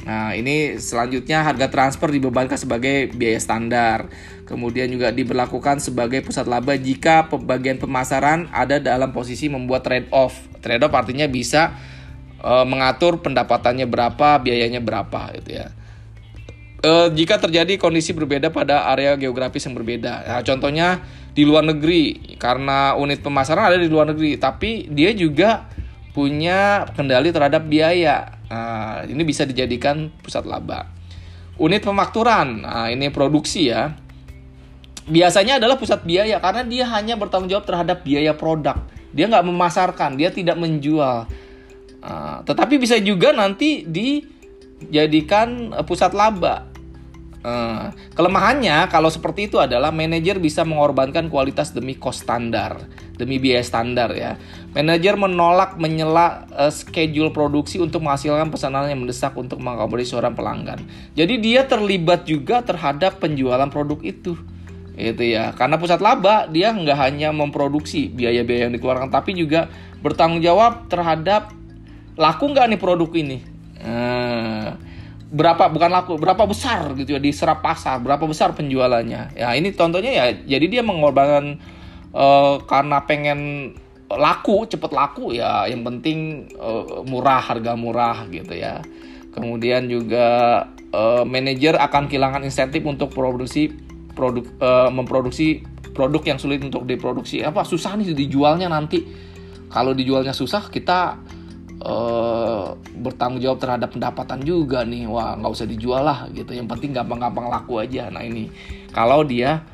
[0.07, 4.07] Nah, ini selanjutnya harga transfer dibebankan sebagai biaya standar.
[4.47, 10.39] Kemudian juga diberlakukan sebagai pusat laba jika pembagian pemasaran ada dalam posisi membuat trade off.
[10.63, 11.75] Trade off artinya bisa
[12.39, 15.75] e, mengatur pendapatannya berapa, biayanya berapa gitu ya.
[16.79, 20.23] E, jika terjadi kondisi berbeda pada area geografis yang berbeda.
[20.23, 21.03] Nah, contohnya
[21.37, 25.69] di luar negeri karena unit pemasaran ada di luar negeri tapi dia juga
[26.17, 28.41] punya kendali terhadap biaya.
[28.49, 30.89] Nah, ini bisa dijadikan pusat laba.
[31.61, 33.93] Unit pemakturan nah, ini produksi ya.
[35.05, 38.81] Biasanya adalah pusat biaya karena dia hanya bertanggung jawab terhadap biaya produk.
[39.13, 41.29] Dia nggak memasarkan dia tidak menjual.
[42.01, 46.65] Nah, tetapi bisa juga nanti dijadikan pusat laba
[47.47, 52.75] Uh, kelemahannya kalau seperti itu adalah manajer bisa mengorbankan kualitas demi cost standar,
[53.15, 54.35] demi biaya standar ya.
[54.75, 60.83] Manajer menolak menyela uh, schedule produksi untuk menghasilkan pesanan yang mendesak untuk mengakomodasi seorang pelanggan.
[61.15, 64.35] Jadi dia terlibat juga terhadap penjualan produk itu.
[64.99, 65.55] Itu ya.
[65.55, 69.71] Karena pusat laba dia nggak hanya memproduksi biaya-biaya yang dikeluarkan tapi juga
[70.03, 71.55] bertanggung jawab terhadap
[72.19, 73.39] laku nggak nih produk ini.
[73.77, 74.16] Uh,
[75.27, 79.35] berapa bukan laku berapa besar gitu ya diserap pasar berapa besar penjualannya.
[79.35, 81.59] Ya ini contohnya ya jadi dia mengorbankan
[82.15, 83.71] uh, karena pengen
[84.07, 88.79] laku cepet laku ya yang penting uh, murah harga murah gitu ya.
[89.35, 93.69] Kemudian juga uh, manajer akan kehilangan insentif untuk produksi
[94.15, 95.61] produk uh, memproduksi
[95.91, 97.43] produk yang sulit untuk diproduksi.
[97.43, 99.03] Apa susah nih dijualnya nanti.
[99.67, 101.19] Kalau dijualnya susah kita
[101.83, 105.05] uh, bertanggung jawab terhadap pendapatan juga nih.
[105.05, 106.53] Wah nggak usah dijual lah gitu.
[106.53, 108.09] Yang penting gampang-gampang laku aja.
[108.09, 108.49] Nah ini
[108.93, 109.65] kalau dia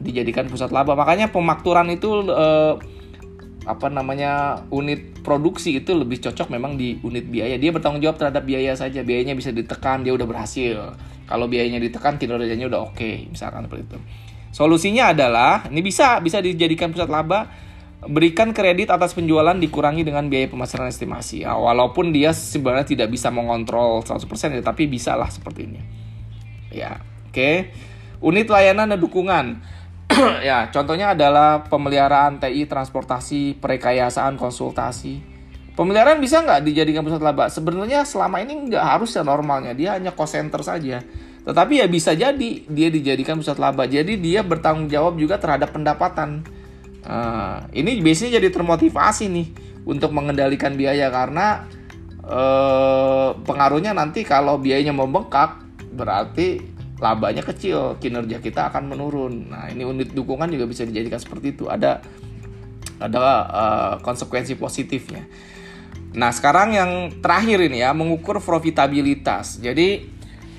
[0.00, 0.96] dijadikan pusat laba.
[0.96, 2.80] Makanya pemakturan itu uh,
[3.68, 7.60] apa namanya unit produksi itu lebih cocok memang di unit biaya.
[7.60, 9.04] Dia bertanggung jawab terhadap biaya saja.
[9.04, 10.96] Biayanya bisa ditekan dia udah berhasil.
[11.28, 13.98] Kalau biayanya ditekan kinerjanya udah oke okay, misalkan seperti itu.
[14.50, 17.69] Solusinya adalah ini bisa bisa dijadikan pusat laba
[18.08, 21.44] berikan kredit atas penjualan dikurangi dengan biaya pemasaran estimasi.
[21.44, 25.80] Ya, walaupun dia sebenarnya tidak bisa mengontrol 100% ya, tapi bisa lah seperti ini.
[26.72, 27.34] Ya, oke.
[27.36, 27.56] Okay.
[28.20, 29.46] Unit layanan dan dukungan.
[30.48, 35.20] ya, contohnya adalah pemeliharaan TI, transportasi, perekayasaan, konsultasi.
[35.76, 37.48] Pemeliharaan bisa nggak dijadikan pusat laba?
[37.48, 41.00] Sebenarnya selama ini nggak harus ya normalnya, dia hanya cost center saja.
[41.40, 43.88] Tetapi ya bisa jadi dia dijadikan pusat laba.
[43.88, 46.44] Jadi dia bertanggung jawab juga terhadap pendapatan
[47.04, 49.48] Nah, ini biasanya jadi termotivasi nih
[49.88, 51.64] untuk mengendalikan biaya karena
[52.24, 56.60] eh, pengaruhnya nanti kalau biayanya membengkak berarti
[57.00, 59.48] labanya kecil, kinerja kita akan menurun.
[59.50, 61.64] Nah, ini unit dukungan juga bisa dijadikan seperti itu.
[61.66, 62.04] Ada
[63.00, 65.24] ada uh, konsekuensi positifnya.
[66.12, 66.90] Nah, sekarang yang
[67.24, 69.56] terakhir ini ya, mengukur profitabilitas.
[69.64, 70.04] Jadi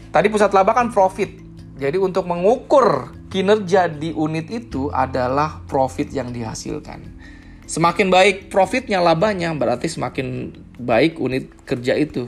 [0.09, 1.29] tadi pusat laba kan profit.
[1.77, 6.99] Jadi untuk mengukur kinerja di unit itu adalah profit yang dihasilkan.
[7.63, 12.27] Semakin baik profitnya, labanya, berarti semakin baik unit kerja itu,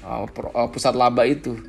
[0.00, 1.60] uh, uh, pusat laba itu.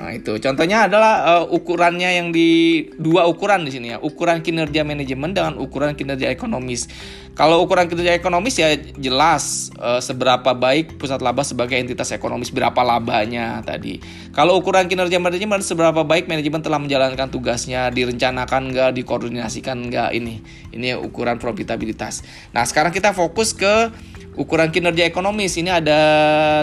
[0.00, 4.00] Nah, itu contohnya adalah uh, ukurannya yang di dua ukuran di sini ya.
[4.00, 6.88] Ukuran kinerja manajemen dengan ukuran kinerja ekonomis.
[7.36, 12.80] Kalau ukuran kinerja ekonomis ya jelas uh, seberapa baik pusat laba sebagai entitas ekonomis, berapa
[12.80, 14.00] labanya tadi.
[14.32, 20.40] Kalau ukuran kinerja manajemen seberapa baik manajemen telah menjalankan tugasnya, direncanakan enggak, dikoordinasikan enggak ini.
[20.72, 22.24] Ini ukuran profitabilitas.
[22.56, 23.92] Nah, sekarang kita fokus ke
[24.40, 26.00] Ukuran kinerja ekonomis ini ada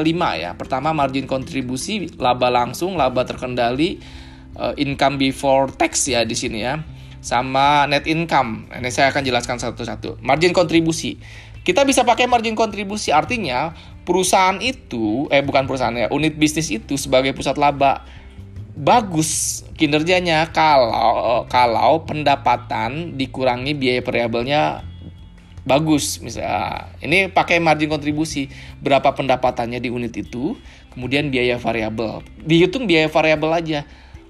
[0.02, 0.58] lima ya.
[0.58, 4.02] Pertama margin kontribusi, laba langsung, laba terkendali,
[4.58, 6.82] uh, income before tax ya di sini ya.
[7.22, 8.66] Sama net income.
[8.74, 10.18] Ini saya akan jelaskan satu-satu.
[10.26, 11.22] Margin kontribusi.
[11.62, 16.98] Kita bisa pakai margin kontribusi artinya perusahaan itu eh bukan perusahaan ya, unit bisnis itu
[16.98, 18.08] sebagai pusat laba
[18.78, 24.62] bagus kinerjanya kalau kalau pendapatan dikurangi biaya variabelnya
[25.68, 26.24] bagus.
[26.24, 28.48] Misalnya ini pakai margin kontribusi.
[28.80, 30.56] Berapa pendapatannya di unit itu
[30.96, 32.24] kemudian biaya variabel.
[32.42, 33.80] Dihitung biaya variabel aja.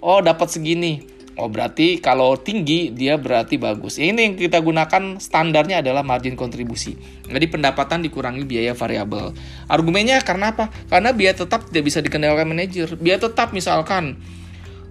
[0.01, 1.05] Oh dapat segini.
[1.37, 4.01] Oh berarti kalau tinggi dia berarti bagus.
[4.01, 6.97] Ini yang kita gunakan standarnya adalah margin kontribusi.
[7.29, 9.37] Jadi pendapatan dikurangi biaya variabel.
[9.69, 10.73] Argumennya karena apa?
[10.89, 12.97] Karena biaya tetap tidak bisa dikendalikan manajer.
[12.97, 14.17] Biaya tetap misalkan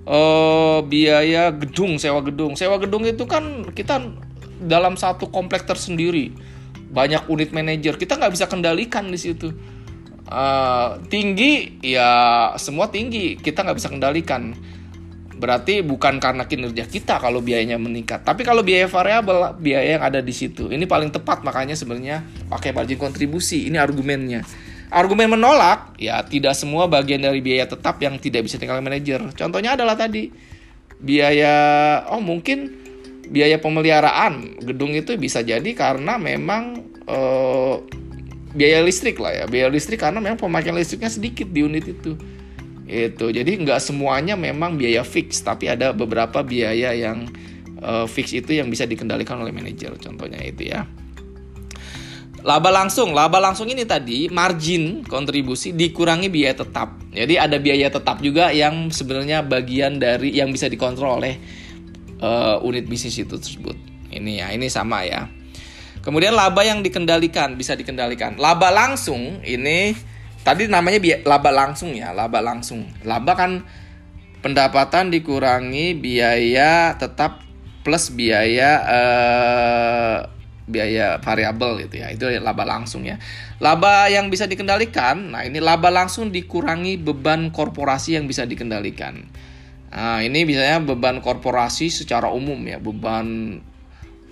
[0.07, 2.55] uh, biaya gedung sewa gedung.
[2.55, 3.99] Sewa gedung itu kan kita
[4.61, 6.33] dalam satu komplek tersendiri.
[6.91, 7.99] Banyak unit manajer.
[8.01, 9.53] Kita nggak bisa kendalikan di situ.
[10.27, 13.37] Uh, tinggi ya semua tinggi.
[13.39, 14.57] Kita nggak bisa kendalikan.
[15.37, 18.25] Berarti bukan karena kinerja kita kalau biayanya meningkat.
[18.25, 20.73] Tapi kalau biaya variabel biaya yang ada di situ.
[20.73, 23.69] Ini paling tepat makanya sebenarnya pakai margin kontribusi.
[23.69, 24.41] Ini argumennya.
[24.89, 29.21] Argumen menolak ya tidak semua bagian dari biaya tetap yang tidak bisa tinggal manajer.
[29.37, 30.33] Contohnya adalah tadi
[30.97, 31.53] biaya
[32.09, 32.86] oh mungkin
[33.29, 37.83] biaya pemeliharaan gedung itu bisa jadi karena memang uh,
[38.57, 39.45] biaya listrik lah ya.
[39.45, 42.17] Biaya listrik karena memang pemakaian listriknya sedikit di unit itu.
[42.87, 47.27] Itu jadi nggak semuanya memang biaya fix tapi ada beberapa biaya yang
[47.83, 50.87] uh, fix itu yang bisa dikendalikan oleh manajer contohnya itu ya.
[52.47, 53.11] Laba langsung.
[53.11, 56.95] Laba langsung ini tadi margin kontribusi dikurangi biaya tetap.
[57.11, 61.43] Jadi ada biaya tetap juga yang sebenarnya bagian dari yang bisa dikontrol oleh
[62.21, 63.77] uh, unit bisnis itu tersebut.
[64.13, 65.29] Ini ya, ini sama ya.
[66.01, 68.39] Kemudian laba yang dikendalikan bisa dikendalikan.
[68.39, 69.99] Laba langsung ini
[70.47, 72.87] tadi namanya laba langsung ya, laba langsung.
[73.03, 73.67] Laba kan
[74.39, 77.43] pendapatan dikurangi biaya tetap
[77.83, 80.17] plus biaya uh,
[80.71, 82.15] biaya variabel gitu ya.
[82.15, 83.19] Itu laba langsung ya.
[83.59, 89.27] Laba yang bisa dikendalikan, nah ini laba langsung dikurangi beban korporasi yang bisa dikendalikan.
[89.97, 93.57] Nah, ini biasanya beban korporasi secara umum ya, beban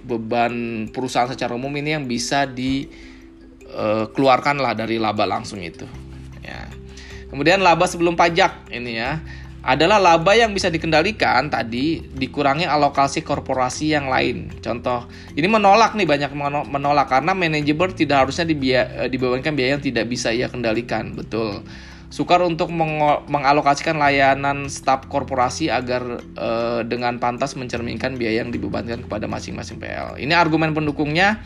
[0.05, 3.01] beban perusahaan secara umum ini yang bisa dikeluarkan
[4.61, 5.89] eh, lah dari laba langsung itu.
[6.45, 6.69] Ya.
[7.33, 9.25] Kemudian laba sebelum pajak ini ya
[9.65, 14.53] adalah laba yang bisa dikendalikan tadi dikurangi alokasi korporasi yang lain.
[14.61, 16.37] Contoh, ini menolak nih banyak
[16.69, 21.17] menolak karena manajemen tidak harusnya eh, dibebankan biaya yang tidak bisa ia kendalikan.
[21.17, 21.65] Betul.
[22.15, 29.03] Sukar untuk meng mengalokasikan layanan staf korporasi agar uh, dengan pantas mencerminkan biaya yang dibebankan
[29.03, 30.23] kepada masing-masing PL.
[30.23, 31.43] Ini argumen pendukungnya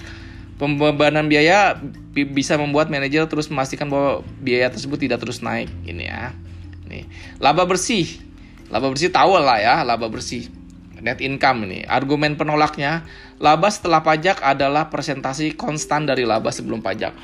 [0.61, 1.81] pembebanan biaya
[2.13, 6.37] bisa membuat manajer terus memastikan bahwa biaya tersebut tidak terus naik ini ya.
[6.85, 7.09] Nih,
[7.41, 8.21] laba bersih.
[8.69, 10.53] Laba bersih tahu lah ya, laba bersih.
[11.01, 11.89] Net income ini.
[11.89, 13.09] Argumen penolaknya,
[13.41, 17.17] laba setelah pajak adalah presentasi konstan dari laba sebelum pajak.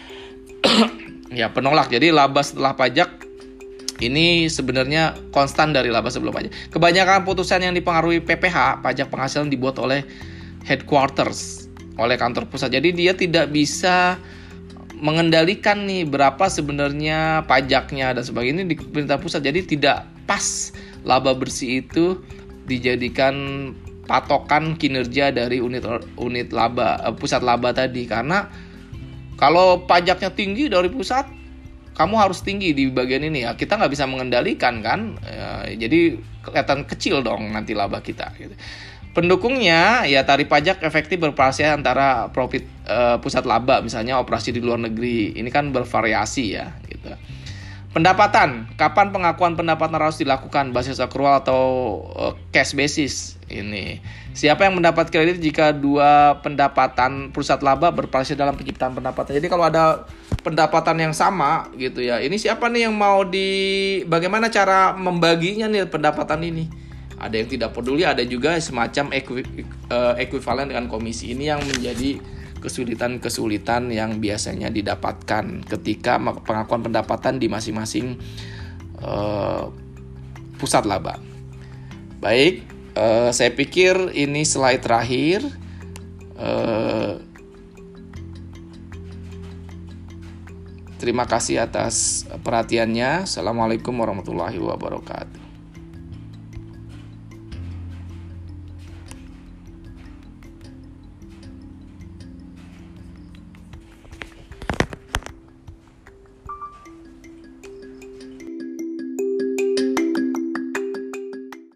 [1.45, 1.93] ya, penolak.
[1.93, 3.24] Jadi laba setelah pajak
[4.03, 6.51] ini sebenarnya konstan dari laba sebelum pajak.
[6.75, 10.03] Kebanyakan putusan yang dipengaruhi PPH, pajak penghasilan dibuat oleh
[10.67, 12.75] headquarters oleh kantor pusat.
[12.75, 14.19] Jadi dia tidak bisa
[14.99, 19.47] mengendalikan nih berapa sebenarnya pajaknya dan sebagainya di pemerintah pusat.
[19.47, 20.75] Jadi tidak pas
[21.07, 22.19] laba bersih itu
[22.65, 23.71] dijadikan
[24.09, 25.85] patokan kinerja dari unit
[26.17, 28.49] unit laba eh, pusat laba tadi karena
[29.37, 31.29] kalau pajaknya tinggi dari pusat
[31.95, 36.85] kamu harus tinggi di bagian ini ya kita nggak bisa mengendalikan kan ya, jadi kelihatan
[36.91, 38.55] kecil dong nanti laba kita gitu.
[39.15, 44.83] Pendukungnya ya tarif pajak efektif bervariasi antara profit uh, pusat laba misalnya operasi di luar
[44.83, 45.39] negeri.
[45.39, 46.75] Ini kan bervariasi ya.
[47.95, 51.63] Pendapatan, kapan pengakuan pendapatan harus dilakukan basis akrual atau
[52.19, 53.39] uh, cash basis?
[53.47, 54.03] Ini.
[54.35, 59.39] Siapa yang mendapat kredit jika dua pendapatan pusat laba bervariasi dalam penciptaan pendapatan.
[59.39, 60.11] Jadi kalau ada
[60.43, 62.19] pendapatan yang sama gitu ya.
[62.19, 66.67] Ini siapa nih yang mau di bagaimana cara membaginya nih pendapatan ini?
[67.15, 69.25] ada yang tidak peduli ada juga semacam eh,
[70.21, 72.21] ekuivalen dengan komisi ini yang menjadi
[72.65, 78.17] kesulitan-kesulitan yang biasanya didapatkan ketika pengakuan pendapatan di masing-masing
[79.05, 79.69] uh,
[80.57, 81.21] pusat laba.
[82.25, 82.65] Baik,
[82.97, 85.45] uh, saya pikir ini slide terakhir.
[86.41, 87.21] Uh,
[90.97, 93.29] terima kasih atas perhatiannya.
[93.29, 95.44] Assalamualaikum warahmatullahi wabarakatuh.